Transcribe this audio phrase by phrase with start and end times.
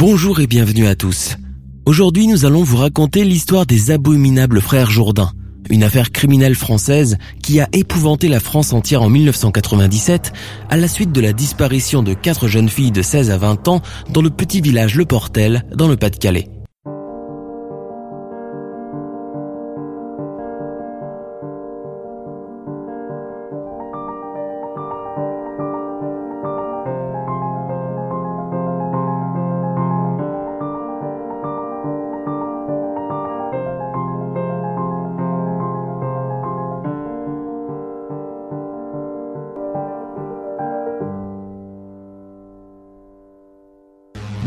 [0.00, 1.38] Bonjour et bienvenue à tous.
[1.84, 5.32] Aujourd'hui, nous allons vous raconter l'histoire des abominables frères Jourdain,
[5.70, 10.32] une affaire criminelle française qui a épouvanté la France entière en 1997
[10.70, 13.82] à la suite de la disparition de quatre jeunes filles de 16 à 20 ans
[14.08, 16.48] dans le petit village Le Portel, dans le Pas-de-Calais.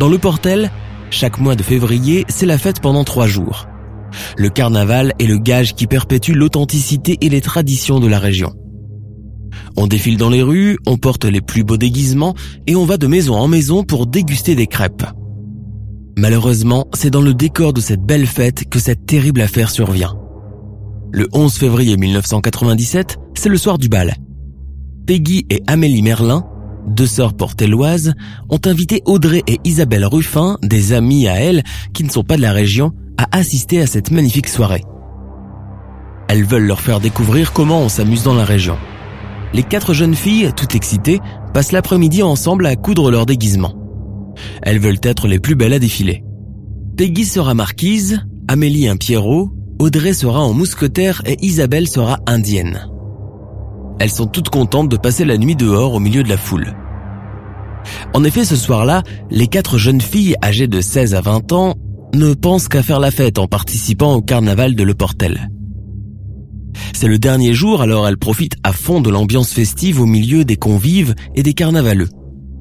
[0.01, 0.71] Dans le Portel,
[1.11, 3.67] chaque mois de février, c'est la fête pendant trois jours.
[4.35, 8.51] Le carnaval est le gage qui perpétue l'authenticité et les traditions de la région.
[9.77, 12.33] On défile dans les rues, on porte les plus beaux déguisements
[12.65, 15.05] et on va de maison en maison pour déguster des crêpes.
[16.17, 20.15] Malheureusement, c'est dans le décor de cette belle fête que cette terrible affaire survient.
[21.11, 24.15] Le 11 février 1997, c'est le soir du bal.
[25.05, 26.43] Peggy et Amélie Merlin,
[26.87, 28.13] deux sœurs portelloises,
[28.49, 32.41] ont invité Audrey et Isabelle Ruffin, des amies à elles qui ne sont pas de
[32.41, 34.83] la région, à assister à cette magnifique soirée.
[36.27, 38.77] Elles veulent leur faire découvrir comment on s'amuse dans la région.
[39.53, 41.19] Les quatre jeunes filles, toutes excitées,
[41.53, 43.75] passent l'après-midi ensemble à coudre leur déguisement.
[44.61, 46.23] Elles veulent être les plus belles à défiler.
[46.95, 52.87] Peggy sera marquise, Amélie un Pierrot, Audrey sera en mousquetaire et Isabelle sera indienne.
[53.99, 56.73] Elles sont toutes contentes de passer la nuit dehors au milieu de la foule.
[58.13, 61.75] En effet, ce soir-là, les quatre jeunes filles âgées de 16 à 20 ans
[62.13, 65.49] ne pensent qu'à faire la fête en participant au carnaval de Le Portel.
[66.93, 70.57] C'est le dernier jour, alors elles profitent à fond de l'ambiance festive au milieu des
[70.57, 72.09] convives et des carnavaleux.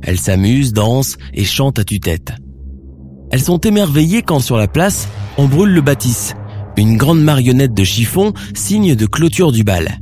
[0.03, 2.33] Elles s'amusent, dansent et chantent à tue-tête.
[3.31, 6.35] Elles sont émerveillées quand sur la place, on brûle le bâtisse,
[6.77, 10.01] une grande marionnette de chiffon, signe de clôture du bal.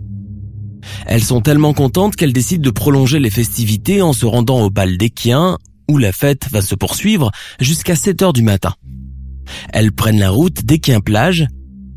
[1.07, 4.97] Elles sont tellement contentes qu'elles décident de prolonger les festivités en se rendant au bal
[4.97, 5.59] d'Équien,
[5.91, 8.75] où la fête va se poursuivre jusqu'à 7 heures du matin.
[9.73, 11.47] Elles prennent la route d'Équien-Plage,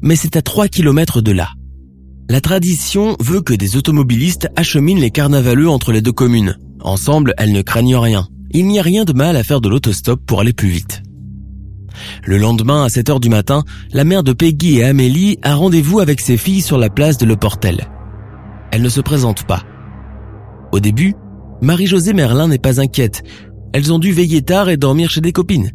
[0.01, 1.49] mais c'est à 3 kilomètres de là.
[2.29, 6.57] La tradition veut que des automobilistes acheminent les carnavaleux entre les deux communes.
[6.79, 8.27] Ensemble, elles ne craignent rien.
[8.51, 11.03] Il n'y a rien de mal à faire de l'autostop pour aller plus vite.
[12.23, 15.99] Le lendemain, à 7 heures du matin, la mère de Peggy et Amélie a rendez-vous
[15.99, 17.87] avec ses filles sur la place de Le Portel
[18.71, 19.63] elle ne se présente pas.
[20.71, 21.13] Au début,
[21.61, 23.23] Marie-Josée Merlin n'est pas inquiète.
[23.73, 25.71] Elles ont dû veiller tard et dormir chez des copines.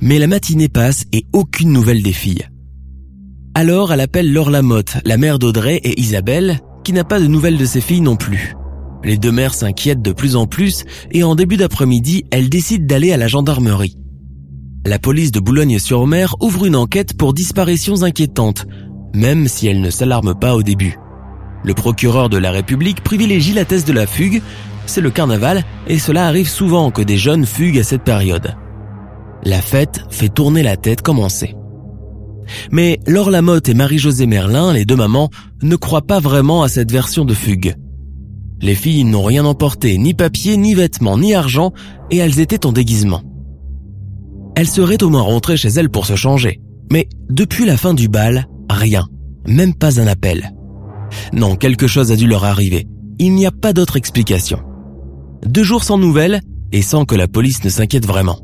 [0.00, 2.46] Mais la matinée passe et aucune nouvelle des filles.
[3.54, 7.58] Alors elle appelle Laure Lamotte, la mère d'Audrey et Isabelle, qui n'a pas de nouvelles
[7.58, 8.54] de ses filles non plus.
[9.04, 13.12] Les deux mères s'inquiètent de plus en plus et en début d'après-midi, elles décident d'aller
[13.12, 13.96] à la gendarmerie.
[14.84, 18.66] La police de Boulogne-sur-Mer ouvre une enquête pour disparitions inquiétantes,
[19.14, 20.96] même si elle ne s'alarme pas au début.
[21.64, 24.42] Le procureur de la République privilégie la thèse de la fugue,
[24.86, 28.54] c'est le carnaval, et cela arrive souvent que des jeunes fuguent à cette période.
[29.42, 31.54] La fête fait tourner la tête comme on sait.
[32.70, 35.30] Mais Laure Lamotte et Marie-Josée Merlin, les deux mamans,
[35.62, 37.74] ne croient pas vraiment à cette version de fugue.
[38.62, 41.72] Les filles n'ont rien emporté, ni papier, ni vêtements, ni argent,
[42.10, 43.22] et elles étaient en déguisement.
[44.54, 46.60] Elles seraient au moins rentrées chez elles pour se changer.
[46.90, 49.06] Mais depuis la fin du bal, rien,
[49.46, 50.55] même pas un appel.
[51.32, 52.86] Non, quelque chose a dû leur arriver.
[53.18, 54.60] Il n'y a pas d'autre explication.
[55.44, 56.40] Deux jours sans nouvelles
[56.72, 58.38] et sans que la police ne s'inquiète vraiment.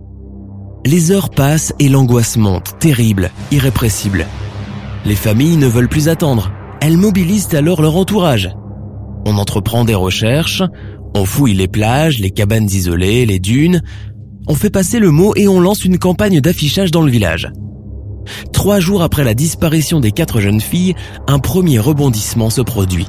[0.84, 4.26] Les heures passent et l'angoisse monte, terrible, irrépressible.
[5.04, 6.52] Les familles ne veulent plus attendre.
[6.80, 8.50] Elles mobilisent alors leur entourage.
[9.26, 10.62] On entreprend des recherches,
[11.14, 13.82] on fouille les plages, les cabanes isolées, les dunes,
[14.48, 17.48] on fait passer le mot et on lance une campagne d'affichage dans le village.
[18.52, 20.94] Trois jours après la disparition des quatre jeunes filles,
[21.26, 23.06] un premier rebondissement se produit.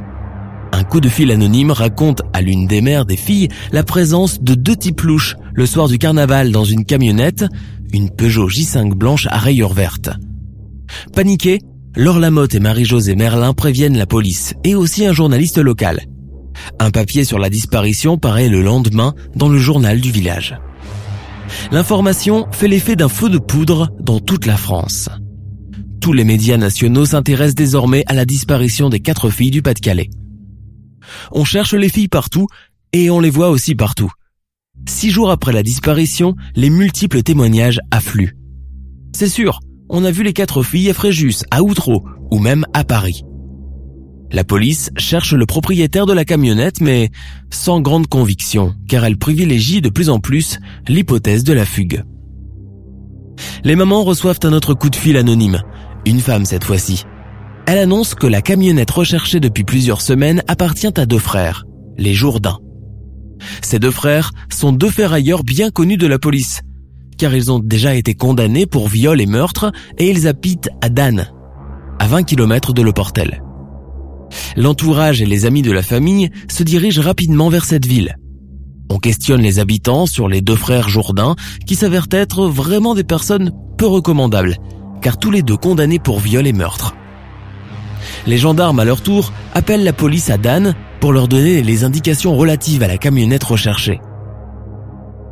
[0.71, 4.55] Un coup de fil anonyme raconte à l'une des mères des filles la présence de
[4.55, 7.45] deux types louches le soir du carnaval dans une camionnette,
[7.93, 10.09] une Peugeot J5 blanche à rayures vertes.
[11.13, 11.59] Paniqués,
[11.95, 16.01] Laure Lamotte et Marie-Josée Merlin préviennent la police et aussi un journaliste local.
[16.79, 20.57] Un papier sur la disparition paraît le lendemain dans le journal du village.
[21.71, 25.09] L'information fait l'effet d'un feu de poudre dans toute la France.
[26.01, 30.09] Tous les médias nationaux s'intéressent désormais à la disparition des quatre filles du Pas-de-Calais.
[31.31, 32.47] On cherche les filles partout
[32.91, 34.11] et on les voit aussi partout.
[34.87, 38.35] Six jours après la disparition, les multiples témoignages affluent.
[39.15, 39.59] C'est sûr,
[39.89, 43.23] on a vu les quatre filles à Fréjus, à Outreau ou même à Paris.
[44.33, 47.11] La police cherche le propriétaire de la camionnette mais
[47.51, 52.03] sans grande conviction car elle privilégie de plus en plus l'hypothèse de la fugue.
[53.63, 55.61] Les mamans reçoivent un autre coup de fil anonyme,
[56.07, 57.05] une femme cette fois-ci.
[57.67, 61.65] Elle annonce que la camionnette recherchée depuis plusieurs semaines appartient à deux frères,
[61.99, 62.57] les Jourdain.
[63.61, 66.61] Ces deux frères sont deux ferrailleurs bien connus de la police,
[67.19, 71.27] car ils ont déjà été condamnés pour viol et meurtre et ils habitent à Dan,
[71.99, 73.43] à 20 km de Le Portel.
[74.55, 78.15] L'entourage et les amis de la famille se dirigent rapidement vers cette ville.
[78.89, 81.35] On questionne les habitants sur les deux frères Jourdain
[81.65, 84.57] qui s'avèrent être vraiment des personnes peu recommandables,
[85.01, 86.95] car tous les deux condamnés pour viol et meurtre.
[88.27, 92.35] Les gendarmes à leur tour appellent la police à Dan pour leur donner les indications
[92.35, 93.99] relatives à la camionnette recherchée.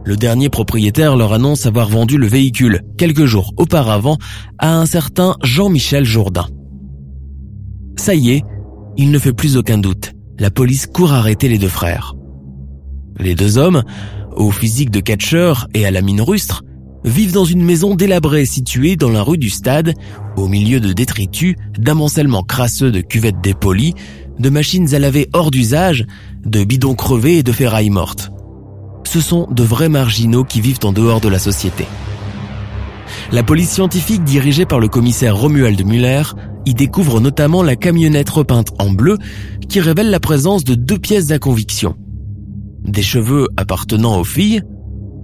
[0.04, 4.18] Le dernier propriétaire leur annonce avoir vendu le véhicule quelques jours auparavant
[4.58, 6.48] à un certain Jean-Michel Jourdain.
[7.98, 8.44] Ça y est,
[8.98, 10.14] il ne fait plus aucun doute.
[10.40, 12.16] La police court arrêter les deux frères.
[13.20, 13.84] Les deux hommes,
[14.36, 16.64] au physique de catcheur et à la mine rustre,
[17.04, 19.94] vivent dans une maison délabrée située dans la rue du Stade,
[20.38, 23.96] au milieu de détritus, d'amoncellements crasseux de cuvettes dépolies,
[24.40, 26.06] de machines à laver hors d'usage,
[26.46, 28.32] de bidons crevés et de ferrailles mortes.
[29.04, 31.86] Ce sont de vrais marginaux qui vivent en dehors de la société.
[33.32, 36.24] La police scientifique dirigée par le commissaire Romuald Muller
[36.66, 39.18] y découvre notamment la camionnette repeinte en bleu
[39.70, 41.96] qui révèle la présence de deux pièces à conviction.
[42.84, 44.62] Des cheveux appartenant aux filles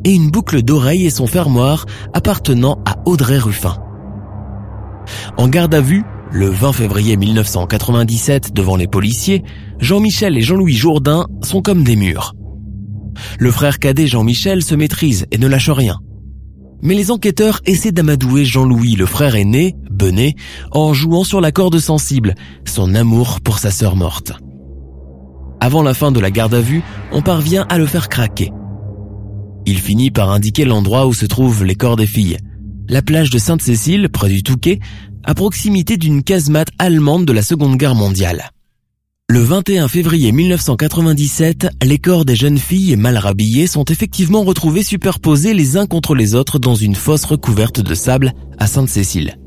[0.03, 3.77] et une boucle d'oreille et son fermoir appartenant à Audrey Ruffin.
[5.37, 9.43] En garde à vue, le 20 février 1997, devant les policiers,
[9.79, 12.33] Jean-Michel et Jean-Louis Jourdain sont comme des murs.
[13.39, 15.99] Le frère cadet Jean-Michel se maîtrise et ne lâche rien.
[16.81, 20.35] Mais les enquêteurs essaient d'amadouer Jean-Louis, le frère aîné, Benet,
[20.71, 22.35] en jouant sur la corde sensible,
[22.65, 24.33] son amour pour sa sœur morte.
[25.59, 28.51] Avant la fin de la garde à vue, on parvient à le faire craquer.
[29.65, 32.37] Il finit par indiquer l'endroit où se trouvent les corps des filles.
[32.87, 34.79] La plage de Sainte-Cécile, près du Touquet,
[35.23, 38.51] à proximité d'une casemate allemande de la Seconde Guerre mondiale.
[39.29, 45.53] Le 21 février 1997, les corps des jeunes filles mal rhabillées sont effectivement retrouvés superposés
[45.53, 49.37] les uns contre les autres dans une fosse recouverte de sable à Sainte-Cécile.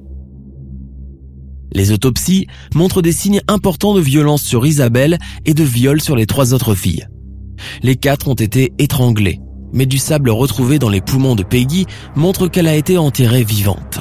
[1.72, 6.26] Les autopsies montrent des signes importants de violence sur Isabelle et de viol sur les
[6.26, 7.06] trois autres filles.
[7.82, 9.40] Les quatre ont été étranglées,
[9.72, 11.86] mais du sable retrouvé dans les poumons de Peggy
[12.16, 14.00] montre qu'elle a été enterrée vivante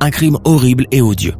[0.00, 1.34] un crime horrible et odieux.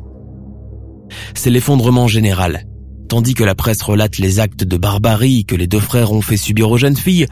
[1.35, 2.65] C'est l'effondrement général.
[3.09, 6.37] Tandis que la presse relate les actes de barbarie que les deux frères ont fait
[6.37, 7.27] subir aux jeunes filles,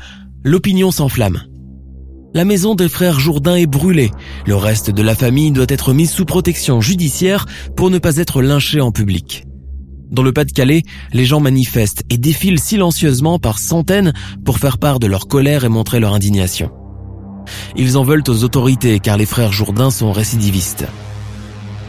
[0.44, 1.42] l'opinion s'enflamme.
[2.34, 4.10] La maison des frères Jourdain est brûlée.
[4.46, 7.46] Le reste de la famille doit être mis sous protection judiciaire
[7.76, 9.44] pour ne pas être lynché en public.
[10.10, 10.82] Dans le Pas-de-Calais,
[11.12, 14.12] les gens manifestent et défilent silencieusement par centaines
[14.44, 16.70] pour faire part de leur colère et montrer leur indignation.
[17.76, 20.86] Ils en veulent aux autorités car les frères Jourdain sont récidivistes.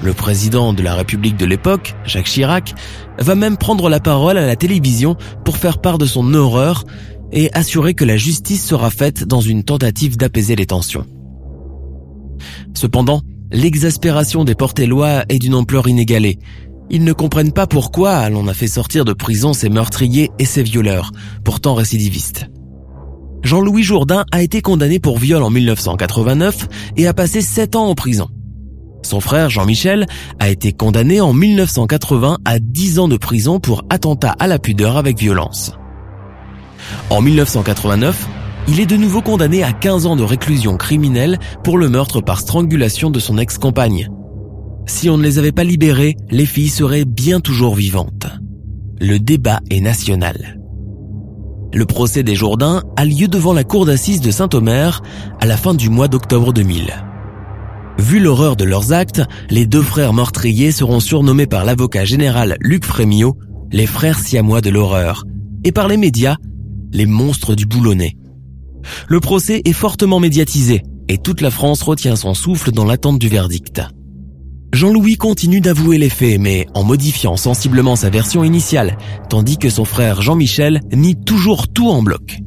[0.04, 2.76] Le président de la République de l'époque, Jacques Chirac,
[3.20, 6.84] va même prendre la parole à la télévision pour faire part de son horreur
[7.32, 11.08] et assurer que la justice sera faite dans une tentative d'apaiser les tensions.
[12.74, 16.38] Cependant, l'exaspération des portés-lois est d'une ampleur inégalée.
[16.90, 20.64] Ils ne comprennent pas pourquoi l'on a fait sortir de prison ces meurtriers et ces
[20.64, 21.12] violeurs,
[21.46, 22.50] pourtant récidivistes.
[23.42, 26.68] Jean-Louis Jourdain a été condamné pour viol en 1989
[26.98, 28.28] et a passé 7 ans en prison.
[29.04, 30.08] Son frère Jean-Michel
[30.40, 34.98] a été condamné en 1980 à 10 ans de prison pour attentat à la pudeur
[34.98, 35.74] avec violence.
[37.10, 38.28] En 1989,
[38.68, 42.40] il est de nouveau condamné à 15 ans de réclusion criminelle pour le meurtre par
[42.40, 44.10] strangulation de son ex-compagne.
[44.86, 48.28] Si on ne les avait pas libérés, les filles seraient bien toujours vivantes.
[49.00, 50.60] Le débat est national.
[51.74, 55.02] Le procès des Jourdains a lieu devant la cour d'assises de Saint-Omer
[55.42, 56.94] à la fin du mois d'octobre 2000.
[58.00, 62.86] Vu l'horreur de leurs actes, les deux frères meurtriers seront surnommés par l'avocat général Luc
[62.86, 63.38] Frémio
[63.72, 65.26] les frères siamois de l'horreur,
[65.64, 66.38] et par les médias,
[66.92, 68.16] les monstres du boulonnais.
[69.08, 73.28] Le procès est fortement médiatisé et toute la France retient son souffle dans l'attente du
[73.28, 73.82] verdict.
[74.74, 78.98] Jean-Louis continue d'avouer les faits, mais en modifiant sensiblement sa version initiale,
[79.30, 82.40] tandis que son frère Jean-Michel nie toujours tout en bloc.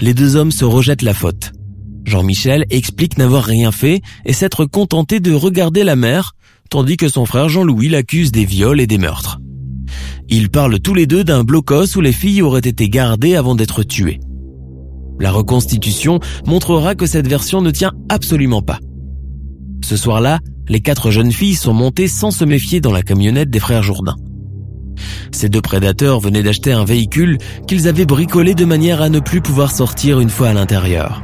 [0.00, 1.52] Les deux hommes se rejettent la faute.
[2.04, 6.32] Jean-Michel explique n'avoir rien fait et s'être contenté de regarder la mer,
[6.70, 9.38] tandis que son frère Jean-Louis l'accuse des viols et des meurtres.
[10.28, 13.82] Ils parlent tous les deux d'un blocos où les filles auraient été gardées avant d'être
[13.82, 14.20] tuées.
[15.20, 18.80] La reconstitution montrera que cette version ne tient absolument pas.
[19.84, 23.60] Ce soir-là, les quatre jeunes filles sont montées sans se méfier dans la camionnette des
[23.60, 24.16] frères Jourdain.
[25.32, 29.40] Ces deux prédateurs venaient d'acheter un véhicule qu'ils avaient bricolé de manière à ne plus
[29.40, 31.22] pouvoir sortir une fois à l'intérieur.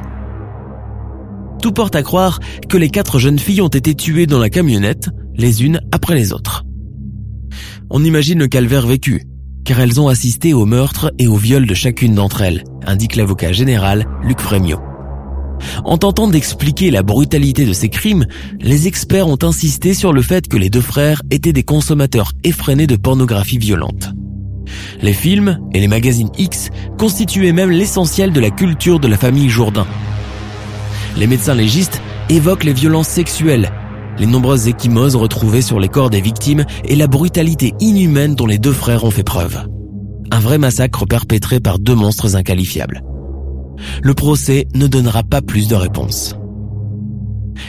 [1.61, 2.39] Tout porte à croire
[2.69, 6.31] que les quatre jeunes filles ont été tuées dans la camionnette, les unes après les
[6.31, 6.63] autres.
[7.89, 9.23] On imagine le calvaire vécu,
[9.65, 13.51] car elles ont assisté au meurtre et au viol de chacune d'entre elles, indique l'avocat
[13.51, 14.79] général Luc Frémiot.
[15.83, 18.25] En tentant d'expliquer la brutalité de ces crimes,
[18.61, 22.87] les experts ont insisté sur le fait que les deux frères étaient des consommateurs effrénés
[22.87, 24.13] de pornographie violente.
[25.01, 29.49] Les films et les magazines X constituaient même l'essentiel de la culture de la famille
[29.49, 29.87] Jourdain.
[31.17, 33.71] Les médecins légistes évoquent les violences sexuelles,
[34.17, 38.57] les nombreuses échymoses retrouvées sur les corps des victimes et la brutalité inhumaine dont les
[38.57, 39.65] deux frères ont fait preuve.
[40.31, 43.03] Un vrai massacre perpétré par deux monstres inqualifiables
[44.01, 46.35] le procès ne donnera pas plus de réponses.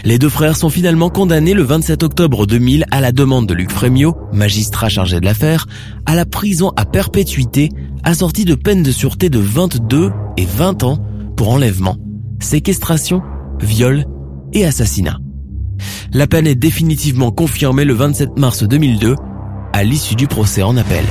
[0.04, 3.70] Les deux frères sont finalement condamnés le 27 octobre 2000 à la demande de Luc
[3.70, 5.66] Frémiot, magistrat chargé de l'affaire,
[6.06, 7.70] à la prison à perpétuité,
[8.04, 10.98] assortie de peines de sûreté de 22 et 20 ans
[11.36, 11.96] pour enlèvement,
[12.40, 13.22] séquestration,
[13.60, 14.04] viol
[14.52, 15.18] et assassinat.
[16.12, 19.14] La peine est définitivement confirmée le 27 mars 2002
[19.72, 21.04] à l'issue du procès en appel.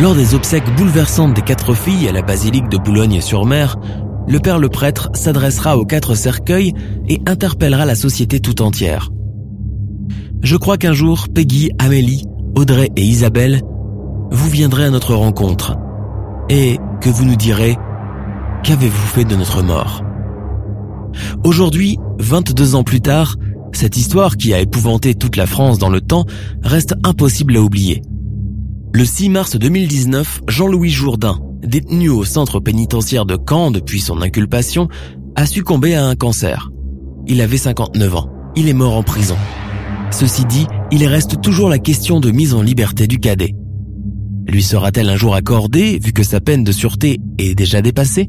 [0.00, 3.76] Lors des obsèques bouleversantes des quatre filles à la basilique de Boulogne-sur-Mer,
[4.26, 6.72] le père le prêtre s'adressera aux quatre cercueils
[7.08, 9.10] et interpellera la société tout entière.
[10.42, 13.62] Je crois qu'un jour, Peggy, Amélie, Audrey et Isabelle,
[14.30, 15.76] vous viendrez à notre rencontre
[16.48, 17.76] et que vous nous direz
[18.62, 20.04] Qu'avez-vous fait de notre mort?
[21.42, 23.34] Aujourd'hui, 22 ans plus tard,
[23.72, 26.26] cette histoire qui a épouvanté toute la France dans le temps
[26.62, 28.02] reste impossible à oublier.
[28.92, 34.86] Le 6 mars 2019, Jean-Louis Jourdain, détenu au centre pénitentiaire de Caen depuis son inculpation,
[35.34, 36.70] a succombé à un cancer.
[37.26, 38.30] Il avait 59 ans.
[38.54, 39.36] Il est mort en prison.
[40.12, 43.56] Ceci dit, il reste toujours la question de mise en liberté du cadet.
[44.46, 48.28] Lui sera-t-elle un jour accordée vu que sa peine de sûreté est déjà dépassée?